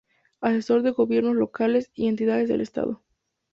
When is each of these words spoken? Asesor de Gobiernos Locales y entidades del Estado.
Asesor 0.39 0.81
de 0.81 0.89
Gobiernos 0.89 1.35
Locales 1.35 1.91
y 1.93 2.07
entidades 2.07 2.49
del 2.49 2.61
Estado. 2.61 3.03